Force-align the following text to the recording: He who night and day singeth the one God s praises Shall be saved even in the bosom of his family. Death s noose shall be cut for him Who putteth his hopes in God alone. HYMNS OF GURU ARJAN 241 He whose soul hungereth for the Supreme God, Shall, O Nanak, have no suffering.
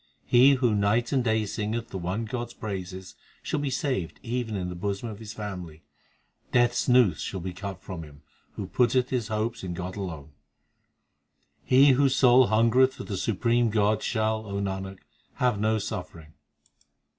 He 0.25 0.53
who 0.55 0.73
night 0.73 1.11
and 1.11 1.23
day 1.23 1.45
singeth 1.45 1.89
the 1.89 1.99
one 1.99 2.25
God 2.25 2.47
s 2.47 2.53
praises 2.55 3.13
Shall 3.43 3.59
be 3.59 3.69
saved 3.69 4.19
even 4.23 4.55
in 4.55 4.67
the 4.67 4.73
bosom 4.75 5.09
of 5.09 5.19
his 5.19 5.31
family. 5.31 5.83
Death 6.51 6.71
s 6.71 6.87
noose 6.89 7.21
shall 7.21 7.39
be 7.39 7.53
cut 7.53 7.83
for 7.83 8.01
him 8.01 8.23
Who 8.53 8.65
putteth 8.65 9.09
his 9.11 9.27
hopes 9.27 9.63
in 9.63 9.75
God 9.75 9.95
alone. 9.97 10.31
HYMNS 11.69 11.69
OF 11.69 11.69
GURU 11.69 11.69
ARJAN 11.69 11.69
241 11.69 11.83
He 11.85 11.91
whose 11.91 12.15
soul 12.15 12.47
hungereth 12.47 12.93
for 12.95 13.03
the 13.03 13.15
Supreme 13.15 13.69
God, 13.69 14.01
Shall, 14.01 14.47
O 14.47 14.59
Nanak, 14.59 14.97
have 15.35 15.59
no 15.59 15.77
suffering. 15.77 16.33